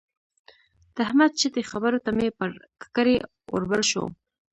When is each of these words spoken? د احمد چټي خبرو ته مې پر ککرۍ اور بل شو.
د 0.95 0.97
احمد 1.07 1.31
چټي 1.39 1.63
خبرو 1.71 2.03
ته 2.05 2.09
مې 2.17 2.27
پر 2.37 2.49
ککرۍ 2.81 3.17
اور 3.51 3.63
بل 3.69 3.81
شو. 3.91 4.03